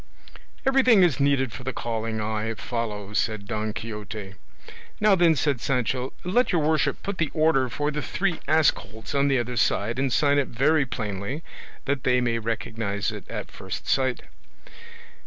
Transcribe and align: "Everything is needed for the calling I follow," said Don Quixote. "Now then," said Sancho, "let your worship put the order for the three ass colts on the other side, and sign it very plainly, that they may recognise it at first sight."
"Everything 0.65 1.03
is 1.03 1.19
needed 1.19 1.53
for 1.53 1.63
the 1.63 1.71
calling 1.73 2.19
I 2.19 2.55
follow," 2.55 3.13
said 3.13 3.45
Don 3.45 3.71
Quixote. 3.71 4.33
"Now 4.99 5.13
then," 5.13 5.35
said 5.35 5.61
Sancho, 5.61 6.11
"let 6.23 6.51
your 6.51 6.61
worship 6.63 7.03
put 7.03 7.19
the 7.19 7.29
order 7.35 7.69
for 7.69 7.91
the 7.91 8.01
three 8.01 8.39
ass 8.47 8.71
colts 8.71 9.13
on 9.13 9.27
the 9.27 9.37
other 9.37 9.57
side, 9.57 9.99
and 9.99 10.11
sign 10.11 10.39
it 10.39 10.47
very 10.47 10.87
plainly, 10.87 11.43
that 11.85 12.03
they 12.03 12.19
may 12.19 12.39
recognise 12.39 13.11
it 13.11 13.29
at 13.29 13.51
first 13.51 13.87
sight." 13.87 14.23